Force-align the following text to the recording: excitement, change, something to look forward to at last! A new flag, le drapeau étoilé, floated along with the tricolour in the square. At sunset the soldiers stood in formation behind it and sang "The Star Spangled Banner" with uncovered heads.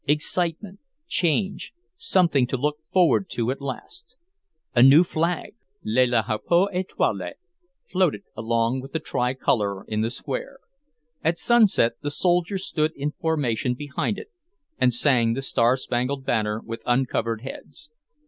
excitement, 0.07 0.79
change, 1.07 1.73
something 1.95 2.47
to 2.47 2.57
look 2.57 2.77
forward 2.91 3.29
to 3.29 3.51
at 3.51 3.61
last! 3.61 4.15
A 4.75 4.81
new 4.81 5.03
flag, 5.03 5.53
le 5.83 6.07
drapeau 6.07 6.67
étoilé, 6.73 7.33
floated 7.87 8.23
along 8.35 8.81
with 8.81 8.93
the 8.93 8.99
tricolour 8.99 9.85
in 9.87 10.01
the 10.01 10.09
square. 10.09 10.57
At 11.23 11.37
sunset 11.37 12.01
the 12.01 12.09
soldiers 12.09 12.65
stood 12.65 12.93
in 12.95 13.11
formation 13.11 13.75
behind 13.75 14.17
it 14.17 14.31
and 14.79 14.91
sang 14.91 15.33
"The 15.33 15.43
Star 15.43 15.77
Spangled 15.77 16.25
Banner" 16.25 16.61
with 16.61 16.81
uncovered 16.87 17.41
heads. 17.41 17.91